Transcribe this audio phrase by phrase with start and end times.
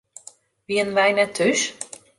[0.67, 1.61] Wienen wy net thús?